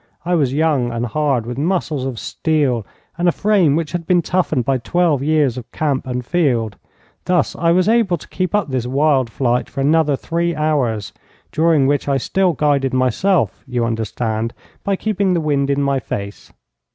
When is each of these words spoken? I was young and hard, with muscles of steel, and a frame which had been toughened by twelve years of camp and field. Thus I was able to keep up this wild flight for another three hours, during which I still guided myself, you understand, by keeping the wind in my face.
I 0.25 0.33
was 0.33 0.51
young 0.51 0.91
and 0.91 1.05
hard, 1.05 1.45
with 1.45 1.59
muscles 1.59 2.05
of 2.05 2.17
steel, 2.17 2.87
and 3.19 3.29
a 3.29 3.31
frame 3.31 3.75
which 3.75 3.91
had 3.91 4.07
been 4.07 4.23
toughened 4.23 4.65
by 4.65 4.79
twelve 4.79 5.21
years 5.21 5.59
of 5.59 5.71
camp 5.71 6.07
and 6.07 6.25
field. 6.25 6.75
Thus 7.25 7.55
I 7.55 7.69
was 7.71 7.87
able 7.87 8.17
to 8.17 8.27
keep 8.29 8.55
up 8.55 8.71
this 8.71 8.87
wild 8.87 9.29
flight 9.29 9.69
for 9.69 9.79
another 9.81 10.15
three 10.15 10.55
hours, 10.55 11.13
during 11.51 11.85
which 11.85 12.07
I 12.07 12.17
still 12.17 12.53
guided 12.53 12.95
myself, 12.95 13.63
you 13.67 13.85
understand, 13.85 14.55
by 14.83 14.95
keeping 14.95 15.35
the 15.35 15.39
wind 15.39 15.69
in 15.69 15.83
my 15.83 15.99
face. 15.99 16.51